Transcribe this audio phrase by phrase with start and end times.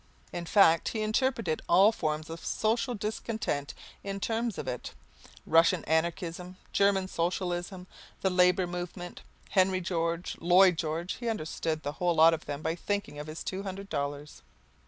[0.33, 4.95] In fact, he interpreted all forms of social discontent in terms of it.
[5.45, 7.85] Russian Anarchism, German Socialism,
[8.21, 12.73] the Labour Movement, Henry George, Lloyd George, he understood the whole lot of them by
[12.73, 14.41] thinking of his two hundred dollars.